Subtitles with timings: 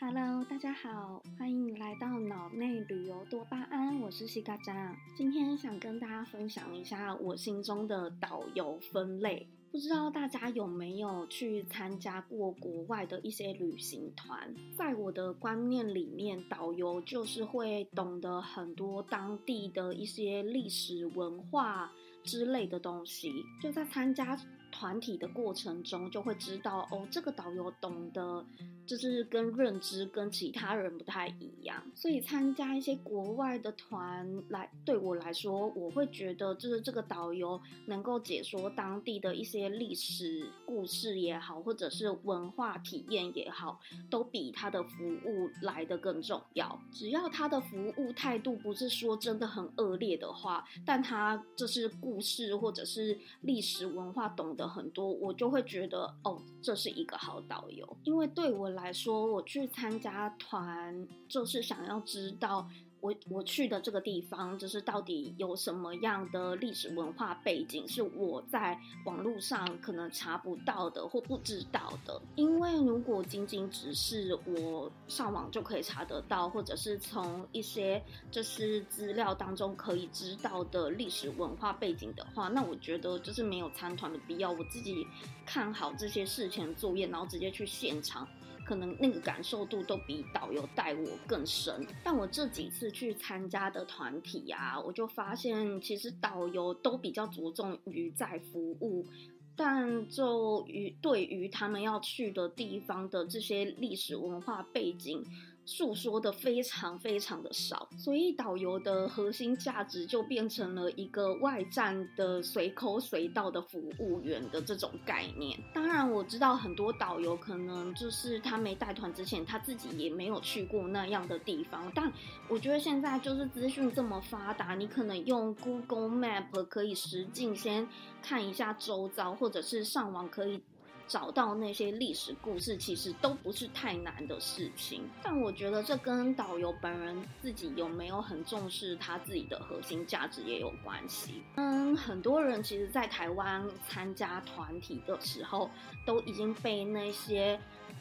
[0.00, 4.96] Hello，大家好，欢迎来到脑内旅游多巴胺，我是西嘎扎。
[5.16, 9.48] 今天想跟大家分享一下我心中的导游分类。
[9.72, 14.54] 不知道大家有没有去参加过国外的一些旅行团？
[14.76, 21.92] 在我的观念里面，导游就是会懂得很多当地的一些历史文化
[22.22, 23.32] 之类的东西。
[23.60, 24.38] 就在参加
[24.70, 28.44] 团体的过程中，就会知道哦，这个导游懂得。
[28.86, 43.78] 就是跟认知跟其他人不太一样，所以参加一些国外的团来，对我来说，我会觉得就是这个导游能够解说当地的一些历史故事也好，或者是文化体验也好，
[44.08, 46.80] 都比他的服务来的更重要。
[46.90, 58.68] 只要他的服务态度不是说真的很恶劣的话，但他就是故事或者是历史文化懂的很多，我就会觉得哦，这是一个好导游，因为对我。
[58.68, 62.68] 来说，我去参加团，就是想要知道。
[63.00, 72.20] 我我去的这个地方，就是到底有什么样的历史文化背景，是我在网络上可能查不到的或不知道的。
[72.36, 84.50] 因为如果仅仅只是我上网就可以查得到，或者是从一些就是资料当中可以知道的历史文化背景的话，那我觉得就是没有参团的必要。
[84.50, 85.06] 我自己
[85.46, 88.26] 看好这些事前作业，然后直接去现场，
[88.68, 91.86] 可能那个感受度都比导游带我更深。
[92.04, 92.92] 但我这几次。
[92.98, 99.06] 去参加的团体啊，我就发现其实导游都比较着重于在服务，
[99.54, 105.24] 但就于对于他们要去的地方的这些历史文化背景。
[105.70, 115.60] 诉说的非常非常的少，所以导游的核心价值就变成了一个外站的随口随到的服务员的这种概念。
[115.74, 121.92] 当然，我知道很多导游可能就是他没带团之前，他自己也没有去过那样的地方。
[121.94, 122.10] 但
[122.48, 127.86] 我觉得现在就是资讯这么发达，你可能用 Google Map 可以实境先
[128.22, 130.62] 看一下周遭，或者是上网可以。
[131.08, 135.02] 找到那些历史故事，其实都不是太难的事情。
[135.22, 141.42] 但我觉得这跟导游本人自己有没有很重视他自己的核心价值也有关系。
[141.56, 145.68] 嗯，很多人其实，在台湾参加团体的时候，
[146.06, 147.58] 都已经被那些。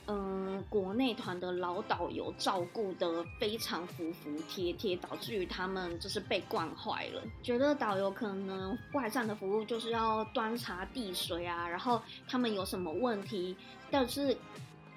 [0.07, 13.55] 嗯，国内团的老导游照顾的非常服服帖帖，导致于他们就是被惯坏了，觉得导游可能外站的服务就是要端茶递水啊，然后他们有什么问题，
[13.89, 14.37] 但是。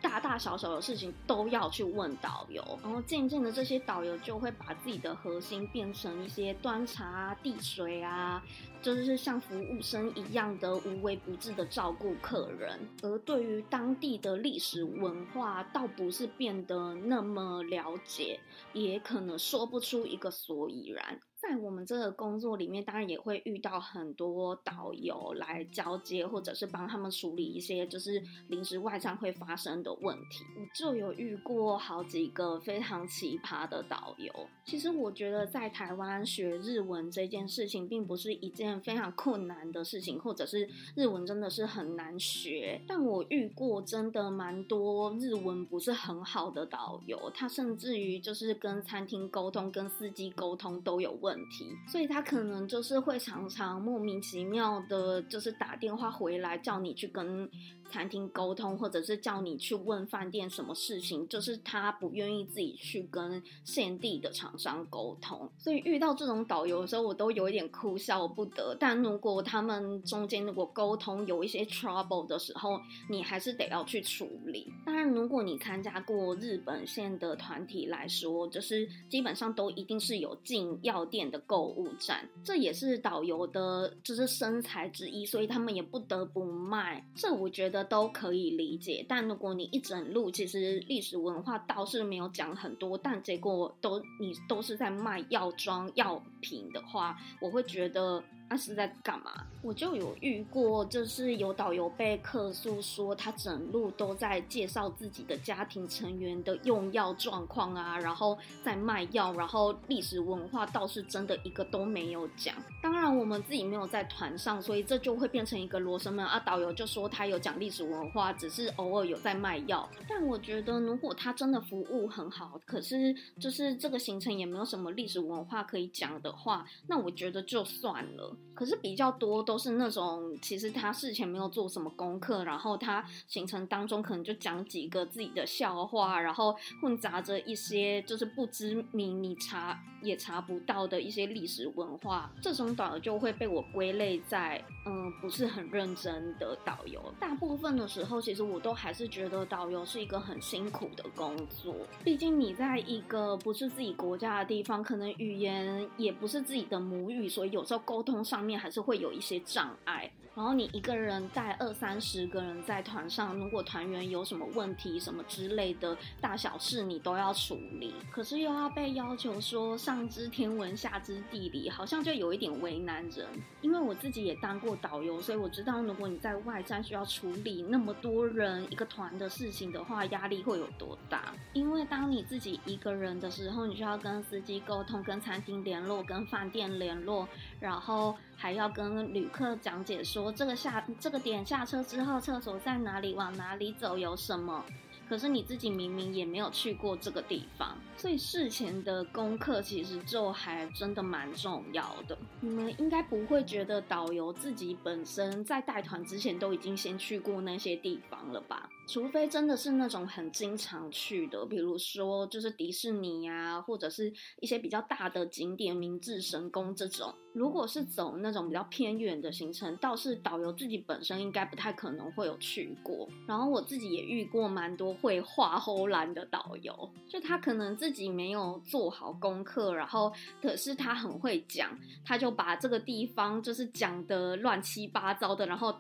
[0.03, 8.43] 大大小小的事情都要去问导游，然后渐渐的，这些导游就会把自己的核心变成一些端茶啊递水啊，
[8.83, 12.78] 就是像服务生一样的无微不至的照顾客人。
[13.03, 18.41] 而对于当地的历史文化，倒不是变得那么了解，
[18.72, 21.21] 也可能说不出一个所以然。
[21.41, 30.45] 在我们这个工作里面，当然也会遇到很多导游来交接，或者是帮他们处理一些就是临时外站会发生的问题。
[30.59, 34.31] 我就有遇过好几个非常奇葩的导游。
[34.67, 42.83] 其实我觉得在台湾学日文这件事情，并不是一件非常困难的事情，或者是日文真的是很难学。
[42.87, 51.30] 但我遇过真的蛮多日文不是很好的导游，他甚至于就是跟餐厅沟通、跟司机沟通都有问。
[51.31, 57.49] 问题，所以他可能就是会常常莫名其妙的，就是打电话回来叫你去跟
[57.91, 65.49] 餐厅沟通，或者是叫你去问饭店什么事情，就是他不愿意自己去跟现地的厂商沟通。
[65.59, 68.77] 所以遇到这种导游的时候，我都有一点哭笑不得。
[68.78, 74.72] 但如果他们中间如果沟通有一些 trouble 的时候，你还是得要去处理。
[74.84, 81.21] 当然，如果你参加过日本线的团体来说，就是基本上都一定是有进药店。
[81.31, 87.07] 的购物站，这也是导游的，就是身材之一，所以他们也不得不卖。
[87.15, 89.05] 这我觉得都可以理解。
[89.09, 98.22] 但如果你一整路其实历史文化倒是没有讲很多，但结果都你都是在卖药妆药品的话，我会觉得。
[98.51, 99.47] 他是在干嘛？
[99.63, 112.53] 我就有遇过，就是有导游被客诉说，他整路都在介绍自己的家庭成员的用药状况啊，然后在卖药，然后历史文化倒是真的一个都没有讲。
[112.83, 116.41] 当然，我们自己没有在团上，所以这就会变成一个罗生门啊。
[116.41, 119.89] 导游就说他有讲历史文化，只是偶尔有在卖药。
[120.09, 128.35] 但我觉得，如果他真的服务很好，可是就是这个行程也没有什么历史文化可以讲的话，那我觉得就算了。
[128.54, 147.01] 可是比较多都是那种，其实他事前没有做什么功课，然后他行程当中可能就讲几个自己的笑话，然后混杂着一些就是不知名你查也查不到的一些历史文化，这种导游就会被我归类在嗯不是很认真的导游。
[147.19, 158.60] 大部分的时候，其实我都还是觉得导游是一个很辛苦的工作，毕竟你在一个不是自己国家的地方，可能语言也不是自己的母语，所以有时候沟通上面。
[158.60, 160.10] 还是会有一些障碍。
[160.32, 167.92] 然后你一个人带二三十个人在团上，如果团员有什么问题、什么之类的大小事，你都要处理。
[168.12, 173.27] 可是又要被要求说上知天文下知地理，好像就有一点为难人。
[173.60, 181.34] 因为我自己也当过导游，所以我知道如果你在外站需要处理那么多人一个团的事情的话，压力会有多大？
[181.53, 187.28] 因为当你自己一个人的时候，你需要跟司机沟通、跟餐厅联络、跟饭店联络，
[187.59, 190.33] 然后还要跟旅客讲解说。
[190.33, 193.15] 这个下这个点下车之后，厕所在哪里？
[193.15, 193.97] 往哪里走？
[193.99, 194.65] 有什么？
[195.09, 202.17] 可是你自己明明也没有去过这个地方，所以事前的功课其实就还真的蛮重要的。
[202.41, 208.71] 你们应该不会觉得导游自己本身在带团之前都已经先去过那些地方了吧？
[208.87, 217.13] 除非真的是那种很经常去的，比如说就是迪士尼呀，或者是一些比较大的景点，明治神宫这种。
[217.32, 223.09] 如果是走那种比较偏远的行程，倒是导游自己本身应该不太可能会有去过。
[223.27, 230.12] 然后我自己也遇过蛮多会画后兰的导游，就他可能自己没有做好功课，然后
[230.42, 235.74] 可是他很会讲，他就把这个地方就是讲的乱七八糟的，然后。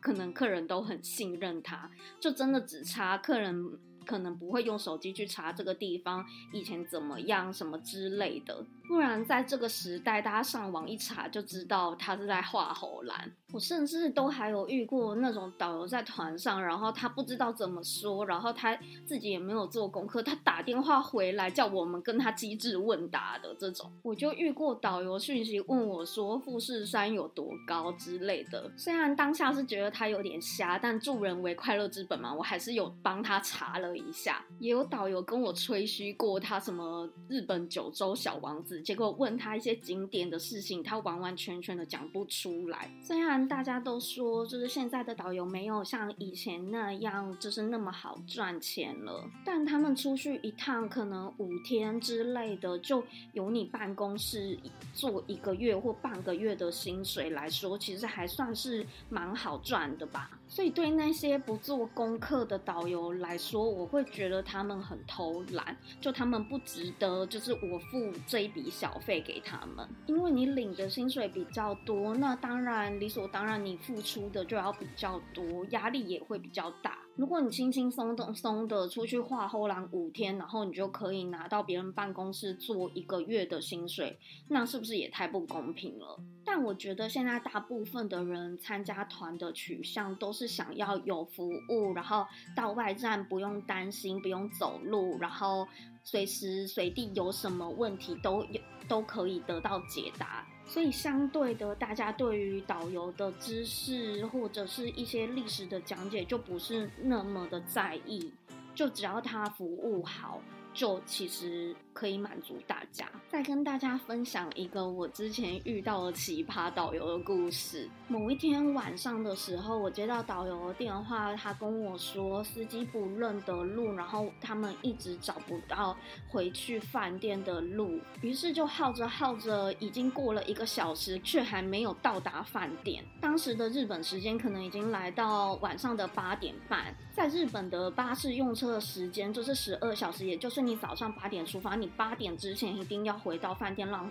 [0.00, 1.88] 可能客人都很信任他，
[2.18, 8.64] 就真的只差客人可能不会用手机去查这个地方以前怎么样什么之类的。
[8.88, 13.32] 不然，在这个时代，大家上网一查就知道他是在画猴兰。
[13.52, 23.92] 我甚至都还有遇过那种导游在团上，然后他不知道怎么说，然后他自己也没有做功课，他打电话回来叫我们跟他机智问答的这种。
[24.02, 28.70] 我就遇过导游讯息问我说富士山有多高之类的。
[28.76, 34.42] 虽然当下是觉得他有点瞎，但助人为快乐之本嘛，我还是有帮他查了一下。
[34.58, 38.80] 也有导游跟我吹嘘过他什么日本九州小王子。
[38.80, 42.90] 结果问他一些景点的事情，他完完全全的讲不出来。
[43.02, 53.02] 虽然大家都说，就是现在的导游没有像以前那样，就是那么好赚钱了，但他们出去一趟可能五天之类的，就
[53.32, 54.58] 有你办公室
[54.92, 60.30] 做一个月或半个月的薪水来说，其实还算是蛮好赚的吧。
[60.48, 76.98] 所以对那些不做功课的导游来说，我会觉得他们很偷懒，就他们不值得，就是我付这一笔小费给他们，因为你领的薪水比较多，那当然理所当然你付出的就要比较多，压力也会比较大。
[77.16, 84.18] 如果你轻轻松松松的出去画后廊五天，然后你就可以拿到别人办公室做一个月的薪水，
[84.48, 86.18] 那是不是也太不公平了？
[86.44, 92.26] 但我觉得现在大部分的人参加团的取向都是想要有服务，然后
[92.56, 95.66] 到外站不用担心，不用走路，然后
[96.02, 100.46] 随时随地有什么问题都有都可以得到解答。
[100.72, 108.32] 所以，相对的，大家对于导游的知识或者是一些历史的讲解，就不是那么的在意，
[108.74, 110.40] 就只要他服务好。
[110.72, 113.06] 就其实可以满足大家。
[113.28, 117.88] 再跟大家分享一个我之前遇到的奇葩导游的故事。
[118.08, 125.96] 某一天晚上的时候，我接到导游的电话，他跟我说司机不认得路，然后他们一直找不到
[126.28, 127.98] 回去饭店的路。
[128.20, 133.04] 于是就耗着耗着，已经过了一个小时，却还没有到达饭店。
[133.20, 140.62] 当时的日本时间可能已经来到晚上的八点半，在日本的巴士用车的时间就是十二小时，也就是。
[140.62, 144.08] 你早上八点出发，你八点之前一定要回到饭店，让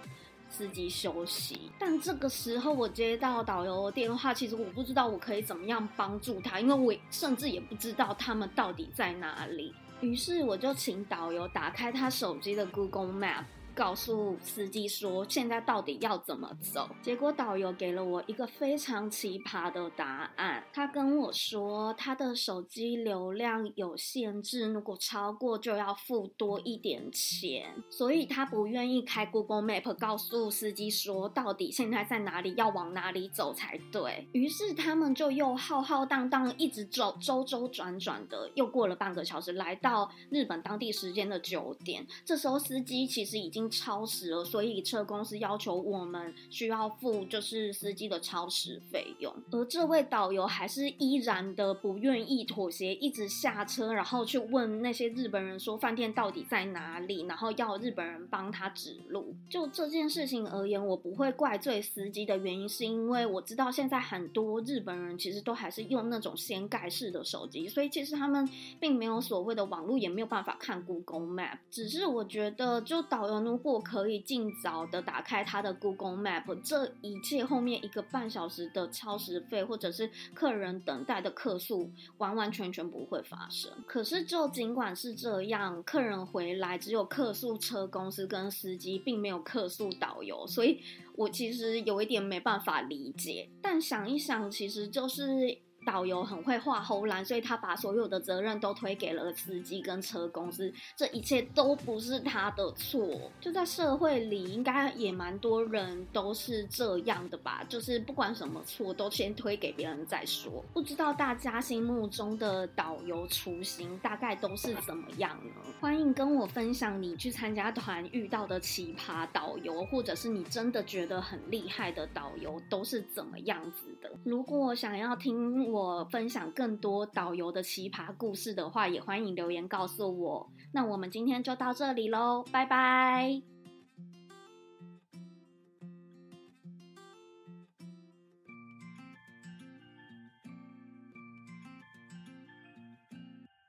[0.50, 1.72] 司机休息。
[1.80, 9.74] 但这个时候我接到导游电话，其实我不知道我可以怎么样帮助他，因为我甚至也不知道他们到底在哪里。
[10.02, 13.46] 于是我就请导游打开他手机的 Google Map。
[13.74, 16.90] 告诉司机说现在到底要怎么走？
[17.02, 20.64] 结果导游给了我一个非常奇葩的答案。
[20.74, 34.28] 他跟我说他的手机流量有限制，如果超过就要付多一点钱，所以他不愿意开 Google Map 告诉司机说到底现在在哪里，要往哪里走才对。
[34.34, 42.06] 于是他们就又浩浩荡荡一直走，周周转转的，又过了半个小时，来到日本当地时间的九点。
[42.26, 43.61] 这时候司机其实已经。
[43.70, 49.34] 超时了，所以车公司要求我们需要付就是司机的超时费用。
[49.52, 59.36] 而这位导游还是依然的不愿意妥协，一直下车，然后去问那些日本人说饭店到底在哪里，然后要日本人帮他指路。
[59.50, 68.48] 就这件事情而言，我不会怪罪司机的原因，是因为我知道现在很多日本人其实都还是用那种掀盖式的手机，所以其实他们
[68.80, 71.58] 并没有所谓的网络，也没有办法看 Google Map。
[71.70, 83.70] 只是我觉得，就导游如果可以尽早的打开他的 Google Map，这一切后面一个半小时的超时费，或者是客人等待的客诉，完完全全不会发生。
[83.86, 90.80] 可是就尽管是这样，客人回来只有客诉车公司跟司机，并没有客诉导游，所以
[91.18, 93.50] 我其实有一点没办法理解。
[93.62, 95.58] 但想一想，其实就是。
[95.86, 103.32] 导游很会画后栏，所以他把所有的责任都推给了司机跟车公司，这一切都不是他的错。
[103.40, 110.64] 就在社会里，应该也蛮多人都是这样的吧，就是不管什么错都先推给别人再说。
[110.74, 115.74] 不知道大家心目中的导游雏形大概都是怎么样呢？
[115.80, 124.12] 欢迎跟我分享你去参加团遇到的奇葩导游，或者是你真的觉得很厉害的导游都是怎么样子的。
[124.24, 125.71] 如果想要听。
[125.72, 130.48] 我分享更多导游的奇葩故事的话，也欢迎留言告诉我。
[130.74, 133.51] 那我们今天就到这里喽，拜拜。